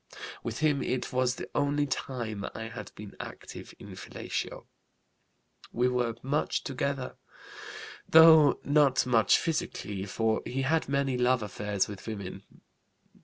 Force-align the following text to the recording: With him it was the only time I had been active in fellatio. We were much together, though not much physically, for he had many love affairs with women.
With 0.41 0.61
him 0.61 0.81
it 0.81 1.13
was 1.13 1.35
the 1.35 1.47
only 1.53 1.85
time 1.85 2.43
I 2.55 2.69
had 2.69 2.91
been 2.95 3.15
active 3.19 3.71
in 3.77 3.89
fellatio. 3.91 4.65
We 5.71 5.89
were 5.89 6.15
much 6.23 6.63
together, 6.63 7.17
though 8.09 8.59
not 8.63 9.05
much 9.05 9.37
physically, 9.37 10.05
for 10.07 10.41
he 10.43 10.63
had 10.63 10.89
many 10.89 11.19
love 11.19 11.43
affairs 11.43 11.87
with 11.87 12.07
women. 12.07 12.41